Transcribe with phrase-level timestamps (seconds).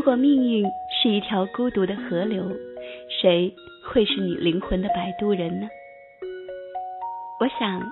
[0.00, 2.42] 如果命运是一条孤独的河流，
[3.20, 5.68] 谁会是你灵魂的摆渡人呢？
[7.38, 7.82] 我想，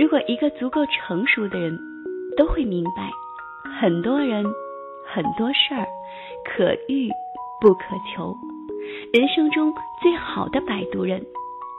[0.00, 1.78] 如果一个足够成熟的人，
[2.36, 3.08] 都会明白，
[3.80, 4.44] 很多人、
[5.06, 5.86] 很多事儿，
[6.44, 7.08] 可遇
[7.60, 8.36] 不可求。
[9.12, 11.24] 人生中最好的摆渡人，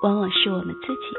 [0.03, 1.17] 往往是我们自己。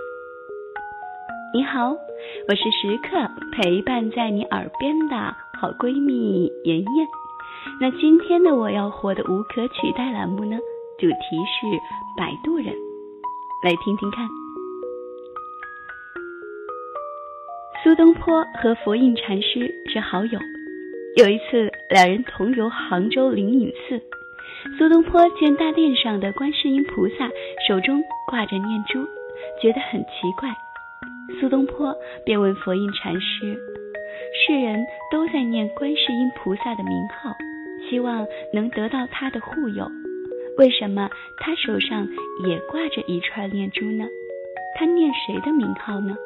[1.52, 5.14] 你好，我是时刻陪伴在你耳边的
[5.60, 7.06] 好闺蜜妍妍。
[7.80, 10.58] 那今天的我要活的无可取代栏目呢，
[10.98, 11.14] 主题
[11.46, 11.66] 是
[12.16, 12.74] 摆渡人，
[13.62, 14.26] 来听听看。
[17.84, 20.40] 苏东坡和佛印禅师是好友，
[21.16, 24.02] 有一次两人同游杭州灵隐寺，
[24.76, 27.30] 苏东坡见大殿上的观世音菩萨
[27.68, 28.98] 手中挂着念珠，
[29.62, 30.50] 觉得很奇怪。
[31.40, 33.56] 苏东坡便问佛印禅师
[34.34, 37.30] ：“世人都在念观世音菩萨的名号，
[37.88, 39.90] 希望能得到他的护佑，
[40.58, 42.06] 为什么他手上
[42.46, 44.04] 也挂着一串念珠呢？
[44.78, 46.16] 他念谁的名号呢？”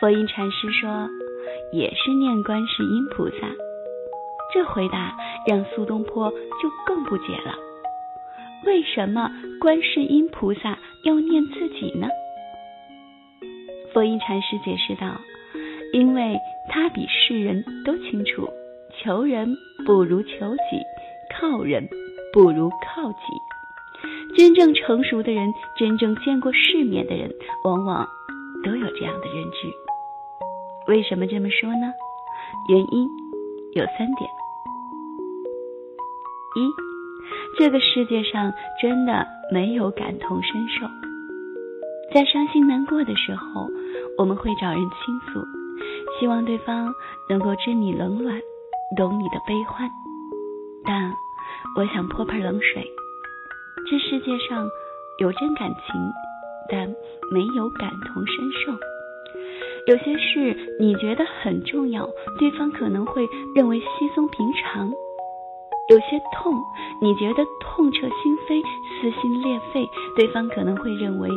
[0.00, 1.08] 佛印禅师说
[1.72, 3.36] ：“也是念观世音菩萨。”
[4.52, 5.16] 这回答
[5.46, 7.54] 让苏东坡就更不解了：
[8.64, 12.06] 为什么观世音菩萨要念自己呢？
[13.92, 15.20] 佛印禅师解释道
[15.92, 16.36] ：“因为
[16.68, 18.48] 他比世人都清楚，
[19.02, 19.56] 求人
[19.86, 20.80] 不如求己，
[21.38, 21.88] 靠人
[22.32, 23.18] 不如靠己。
[24.36, 27.30] 真正成熟的人，真正见过世面的人，
[27.64, 28.06] 往往
[28.64, 29.68] 都有这样的认知。
[30.88, 31.92] 为什么这么说呢？
[32.68, 33.08] 原因
[33.74, 34.30] 有三点：
[36.56, 36.68] 一，
[37.58, 40.86] 这个世界上真的没有感同身受，
[42.12, 43.68] 在伤心难过的时候。”
[44.16, 45.44] 我们会找人倾诉，
[46.20, 46.94] 希望对方
[47.28, 48.40] 能够知你冷暖，
[48.94, 49.90] 懂你的悲欢。
[50.84, 51.12] 但
[51.76, 52.86] 我想泼盆冷水：
[53.90, 54.68] 这世界上
[55.18, 56.00] 有真感情，
[56.68, 56.86] 但
[57.32, 58.72] 没有感同身受。
[59.86, 64.88] 有些事你觉得很重要，对方可能会认为稀松平常；
[65.90, 66.54] 有些痛
[67.02, 68.62] 你觉得痛彻心扉、
[69.00, 71.28] 撕心裂肺，对方可能会认为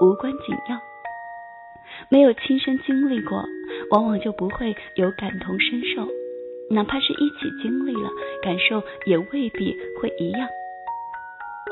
[0.00, 0.78] 无关紧要。
[2.08, 3.44] 没有亲身经历过，
[3.90, 6.08] 往往就不会有感同身受。
[6.70, 8.08] 哪怕是一起经历了，
[8.42, 10.48] 感受也未必会一样。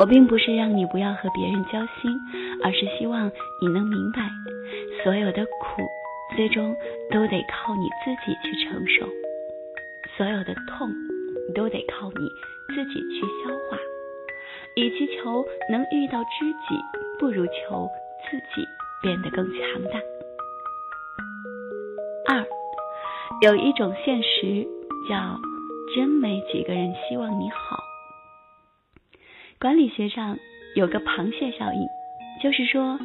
[0.00, 2.18] 我并不是让你不要和别人交心，
[2.62, 4.28] 而是希望你能明白，
[5.02, 5.82] 所有的苦
[6.36, 6.76] 最终
[7.10, 9.08] 都得靠你自己去承受，
[10.16, 10.90] 所有的痛
[11.54, 12.28] 都得靠你
[12.74, 13.78] 自己去消化。
[14.76, 16.28] 与其求能遇到知
[16.68, 16.76] 己，
[17.18, 17.88] 不如求
[18.30, 18.64] 自己
[19.02, 19.98] 变得更强大。
[22.26, 22.46] 二，
[23.42, 24.64] 有一种现实
[25.08, 25.40] 叫
[25.94, 27.78] 真没几个人希望你好。
[29.58, 30.36] 管理学上
[30.76, 31.86] 有个螃蟹效应，
[32.42, 32.98] 就是说，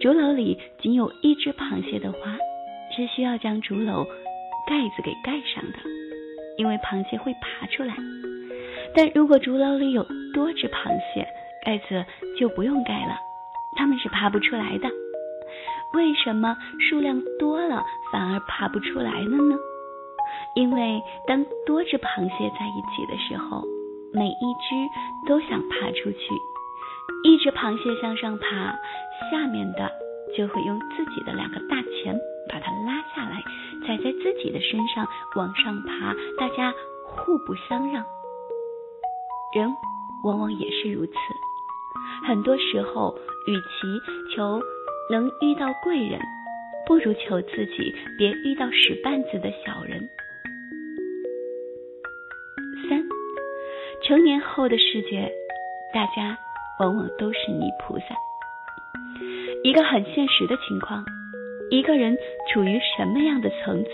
[0.00, 2.18] 竹篓里仅有一只螃蟹的话，
[2.94, 4.04] 是需要将竹篓
[4.68, 5.78] 盖子给盖上的，
[6.58, 7.96] 因为螃蟹会爬出来。
[8.94, 11.26] 但如果竹篓里有多只螃蟹，
[11.64, 12.04] 盖子
[12.38, 13.16] 就不用盖了，
[13.76, 14.88] 它们是爬不出来的。
[15.94, 16.56] 为什么
[16.88, 19.56] 数量多了反而爬不出来了呢？
[20.56, 23.62] 因为当多只螃蟹在一起的时候，
[24.12, 26.18] 每一只都想爬出去。
[27.22, 28.74] 一只螃蟹向上爬，
[29.30, 29.90] 下面的
[30.36, 32.18] 就会用自己的两个大钳
[32.48, 33.42] 把它拉下来，
[33.86, 35.06] 踩在自己的身上
[35.36, 36.72] 往上爬，大家
[37.04, 38.04] 互不相让。
[39.54, 39.72] 人
[40.24, 41.12] 往往也是如此，
[42.26, 43.14] 很多时候，
[43.46, 44.60] 与其求。
[45.08, 46.20] 能遇到贵人，
[46.84, 50.02] 不如求自己别遇到使绊子的小人。
[54.06, 55.32] 成年后的世界，
[55.92, 56.38] 大家
[56.78, 58.04] 往往都是泥菩萨。
[59.64, 61.04] 一个很现实的情况，
[61.72, 62.16] 一个人
[62.52, 63.90] 处于什么样的层次，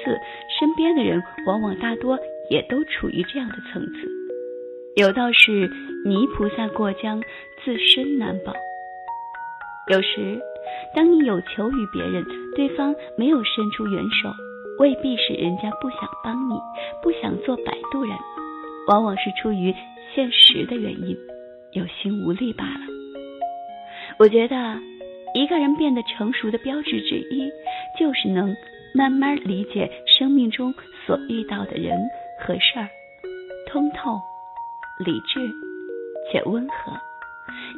[0.61, 2.19] 身边的人往往大多
[2.51, 4.07] 也都处于这样的层次。
[4.97, 5.51] 有道是
[6.05, 7.23] 泥菩萨过江，
[7.65, 8.53] 自身难保。
[9.89, 10.39] 有时。
[10.95, 12.25] 当你有求于别人，
[12.55, 14.31] 对方没有伸出援手，
[14.79, 16.55] 未必是人家不想帮你，
[17.03, 18.15] 不想做摆渡人，
[18.89, 19.75] 往往是出于
[20.15, 21.17] 现实的原因，
[21.73, 22.81] 有心无力罢了。
[24.19, 24.79] 我觉得，
[25.35, 27.51] 一个人变得成熟的标志之一，
[27.99, 28.55] 就是能
[28.95, 30.75] 慢慢理解生命中
[31.07, 31.99] 所遇到的人
[32.41, 32.89] 和事儿，
[33.67, 34.21] 通透、
[35.05, 35.41] 理智
[36.31, 36.93] 且温和。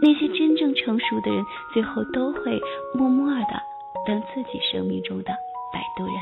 [0.02, 2.60] 那些真正成熟的人，最后都会
[2.94, 3.62] 默默的
[4.06, 5.30] 当自己生命中的
[5.72, 6.14] 摆渡人。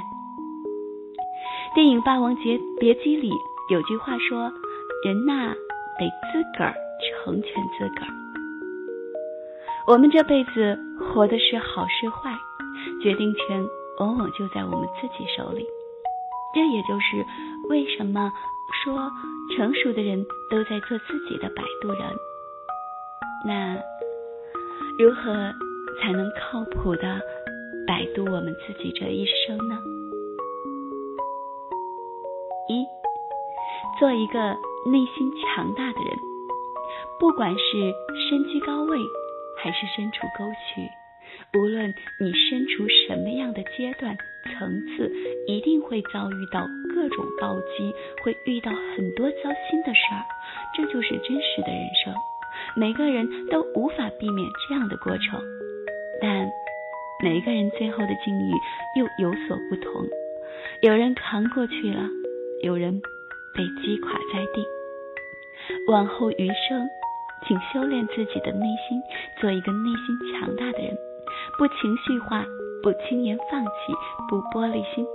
[1.74, 2.36] 电影《霸王
[2.78, 3.30] 别姬》里
[3.70, 4.52] 有句话说
[5.04, 5.54] ：“人呐，
[5.98, 6.74] 得自个儿
[7.24, 8.08] 成全自个儿。
[9.88, 12.32] 我们这辈子活的是好是坏，
[13.02, 13.66] 决定权
[13.98, 15.66] 往往就在我们自己手里。
[16.54, 17.24] 这也就是
[17.68, 18.30] 为什么
[18.84, 19.10] 说
[19.56, 21.98] 成熟的人都在做自己的摆渡人。
[23.44, 23.74] 那
[24.98, 25.52] 如何
[26.00, 27.20] 才能靠谱的
[27.86, 29.78] 摆渡我们自己这一生呢？
[32.68, 32.86] 一，
[33.98, 34.56] 做一个
[34.86, 36.18] 内心强大的人，
[37.20, 37.94] 不管是
[38.28, 38.98] 身居高位
[39.58, 40.82] 还是身处沟渠，
[41.58, 45.12] 无论你身处什么样的阶段层次，
[45.46, 47.94] 一定会遭遇到各种暴击，
[48.24, 50.24] 会遇到很多糟心的事儿，
[50.74, 52.14] 这就是真实的人生。
[52.76, 55.40] 每个人都无法避免这样的过程，
[56.20, 56.50] 但
[57.22, 58.50] 每个人最后的境遇
[58.98, 60.06] 又有所不同。
[60.80, 62.08] 有人扛过去了，
[62.62, 63.00] 有人
[63.54, 64.66] 被击垮在地。
[65.88, 66.88] 往后余生，
[67.46, 69.00] 请修炼自己的内心，
[69.40, 70.96] 做一个内心强大的人，
[71.58, 72.44] 不情绪化，
[72.82, 73.70] 不轻言放弃，
[74.28, 75.06] 不玻璃心。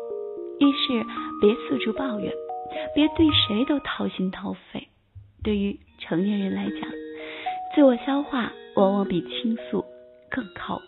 [0.60, 1.06] 遇事
[1.42, 2.34] 别四处抱怨，
[2.96, 4.88] 别对谁都掏心掏肺。
[5.44, 6.90] 对于成年人来讲，
[7.76, 9.86] 自我消化往往比倾诉
[10.30, 10.84] 更靠谱。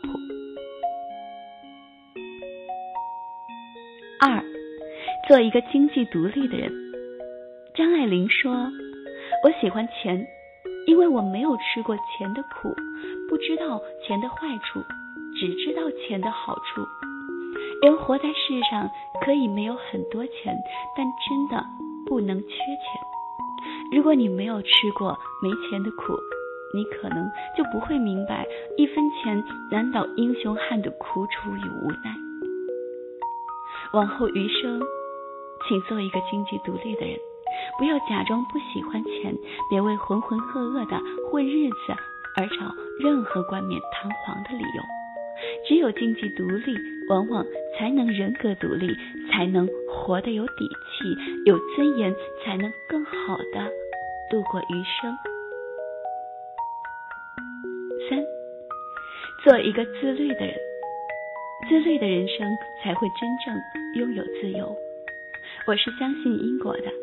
[4.21, 4.43] 二，
[5.27, 6.78] 做一个经济独立的人。
[7.79, 8.51] 张爱玲说
[9.41, 10.27] ：“我喜欢钱，
[10.85, 12.75] 因为我没有吃过钱的苦，
[13.29, 14.83] 不知道钱的坏处，
[15.39, 16.85] 只知道钱的好处。
[17.81, 18.89] 人活在世上，
[19.21, 20.53] 可以没有很多钱，
[20.93, 21.65] 但真的
[22.05, 23.95] 不能缺钱。
[23.95, 26.19] 如果你没有吃过没钱的苦。”
[26.71, 27.27] 你可能
[27.57, 28.45] 就不会明白
[28.77, 32.13] 一分钱难倒英雄汉的苦楚与无奈。
[33.93, 34.79] 往后余生，
[35.67, 37.17] 请做一个经济独立的人，
[37.77, 39.33] 不要假装不喜欢钱，
[39.69, 40.99] 别为浑浑噩噩的
[41.29, 41.93] 混日子
[42.37, 44.83] 而找任何冠冕堂皇的理由。
[45.67, 46.77] 只有经济独立，
[47.09, 47.45] 往往
[47.77, 48.93] 才能人格独立，
[49.31, 51.15] 才能活得有底气、
[51.45, 52.13] 有尊严，
[52.43, 53.71] 才能更好的
[54.29, 55.17] 度过余生。
[58.09, 58.19] 三
[59.43, 60.55] 做一个自律的人，
[61.69, 62.45] 自律的人生
[62.83, 63.55] 才会真正
[63.95, 64.75] 拥有自由。
[65.65, 66.98] 我是相信因果的。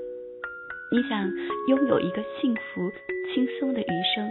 [0.91, 1.31] 你想
[1.69, 2.93] 拥有一个幸福
[3.35, 4.31] 轻松的余生，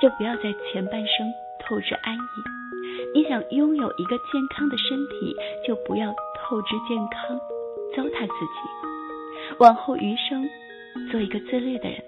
[0.00, 0.42] 就不要在
[0.72, 2.18] 前半生透支安逸；
[3.14, 5.34] 你想拥有一个健康的身体，
[5.66, 7.38] 就不要透支健康，
[7.96, 9.58] 糟蹋自己。
[9.58, 10.48] 往后余生，
[11.10, 12.02] 做一个自律的人，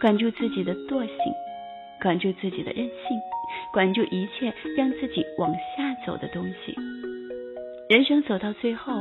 [0.00, 1.16] 管住自己的惰性，
[2.02, 3.20] 管住自己的任性。
[3.72, 6.74] 管住一切让自己往下走的东西。
[7.88, 8.92] 人生走到最后，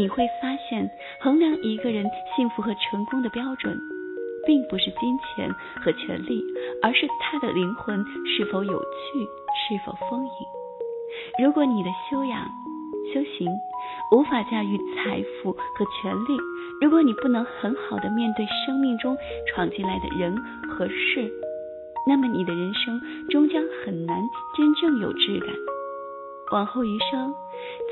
[0.00, 3.78] 你会发现，衡量一个人幸福和成功的标准，
[4.46, 5.52] 并不是金钱
[5.84, 6.42] 和权力，
[6.82, 9.20] 而是他的灵魂是否有趣，
[9.60, 11.44] 是否丰盈。
[11.44, 12.48] 如果你的修养、
[13.12, 13.46] 修行
[14.10, 16.40] 无法驾驭财富和权力，
[16.80, 19.14] 如果你不能很好的面对生命中
[19.52, 20.34] 闯进来的人
[20.66, 21.30] 和事，
[22.06, 22.98] 那么你的人生
[23.28, 24.18] 终将很难
[24.56, 25.50] 真正有质感。
[26.52, 27.34] 往后余生，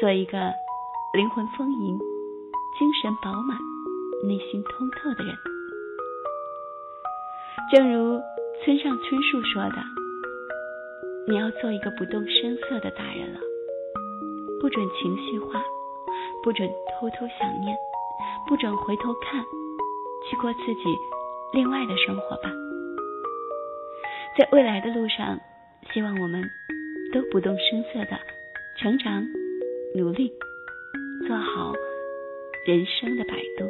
[0.00, 0.54] 做一个
[1.14, 1.98] 灵魂丰盈、
[2.78, 3.56] 精神饱满、
[4.24, 5.34] 内心通透的人。
[7.72, 8.20] 正如
[8.62, 9.76] 村上春树说的
[11.26, 13.40] ：“你要做一个不动声色的大人了，
[14.60, 15.64] 不准情绪化，
[16.42, 17.74] 不准偷偷想念，
[18.46, 19.42] 不准回头看，
[20.28, 20.94] 去过自己
[21.54, 22.52] 另外的生活吧。”
[24.36, 25.40] 在未来的路上，
[25.90, 26.44] 希望我们
[27.14, 28.18] 都不动声色的
[28.76, 29.26] 成长、
[29.96, 30.32] 努力，
[31.28, 31.74] 做好
[32.64, 33.68] 人生的摆渡。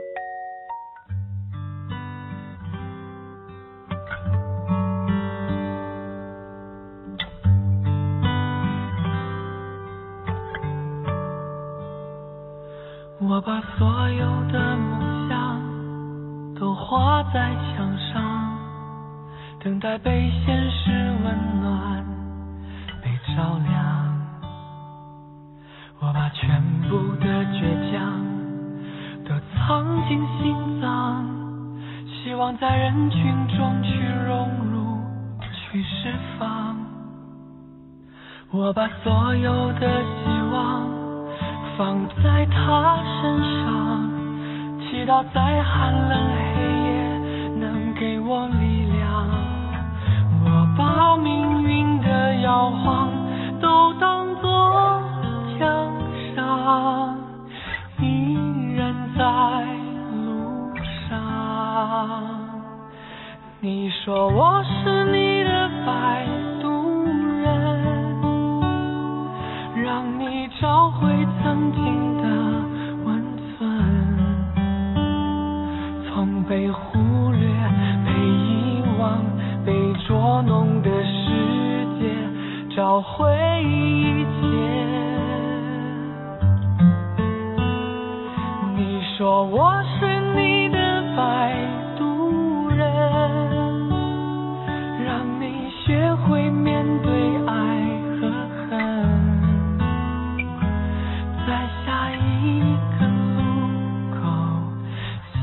[13.20, 18.56] 我把所有的梦想都画在墙上。
[19.58, 20.92] 等待被现实
[21.24, 22.06] 温暖，
[23.02, 24.16] 被照亮。
[25.98, 27.98] 我把全部的倔强
[29.24, 31.22] 都藏进心脏，
[32.06, 34.96] 希望在人群中去融入，
[35.52, 36.76] 去释放。
[38.50, 40.88] 我把所有的希望
[41.76, 44.10] 放在他身上，
[44.80, 46.18] 祈祷在寒冷
[46.56, 46.88] 黑夜
[47.60, 49.28] 能给我力量。
[50.42, 53.10] 我把命运的摇晃
[53.60, 54.97] 都当作
[58.00, 58.34] 依
[58.76, 59.22] 然在
[60.14, 60.72] 路
[61.08, 61.08] 上。
[63.60, 66.26] 你说我是你的摆
[66.60, 67.04] 渡
[67.42, 67.46] 人，
[69.82, 72.24] 让你找回曾经的
[73.04, 73.06] 温
[73.56, 73.56] 存，
[76.08, 76.98] 从被忽
[77.32, 77.40] 略、
[78.04, 79.18] 被遗忘、
[79.64, 79.72] 被
[80.06, 82.04] 捉弄的世界
[82.76, 83.34] 找回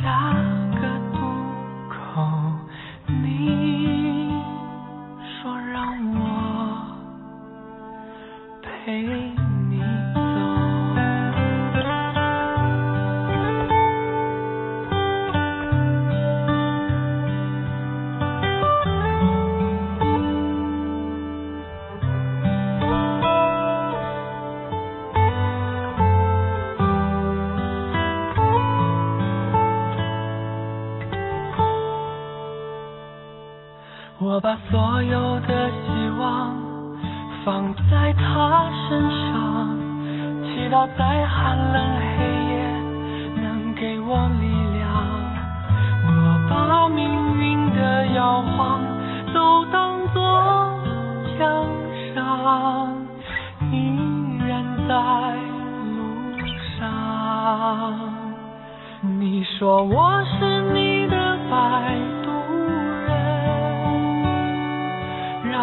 [0.05, 0.34] 下
[34.71, 36.53] 所有的希望
[37.45, 39.77] 放在他身上，
[40.43, 41.75] 祈祷在寒冷
[42.17, 42.53] 黑夜
[43.41, 44.45] 能给我力
[44.77, 44.83] 量。
[46.07, 46.09] 我
[46.49, 46.99] 把命
[47.37, 48.81] 运的摇晃
[49.33, 50.19] 都当作
[51.37, 51.43] 奖
[52.13, 52.95] 赏，
[53.71, 53.73] 依
[54.47, 54.93] 然在
[55.95, 55.97] 路
[56.77, 56.81] 上。
[59.19, 61.95] 你说我是你的白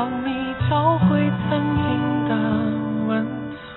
[0.03, 1.85] 让你找回曾经
[2.29, 2.35] 的
[3.07, 3.71] 温存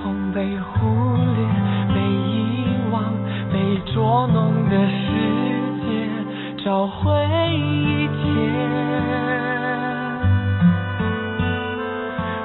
[0.00, 1.44] 从被忽略
[1.92, 3.12] 被遗忘
[3.52, 5.04] 被捉弄的世
[5.84, 7.12] 界找回
[7.52, 8.14] 一切。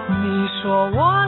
[0.09, 1.18] 你说我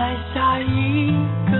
[0.00, 1.12] 在下一
[1.52, 1.59] 个